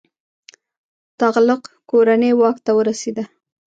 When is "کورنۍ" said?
1.89-2.31